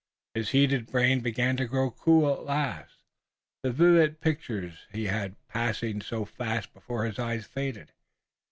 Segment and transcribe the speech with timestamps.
[0.33, 2.97] His heated brain began to grow cool at last.
[3.61, 7.91] The vivid pictures that had been passing so fast before his eyes faded.